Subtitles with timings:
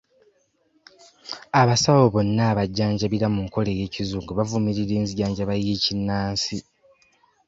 [1.61, 6.57] Abasawo bonna abajjanjabira mu nkola ey'ekizungu bavumirira enzijanjaba y'ekinnansi.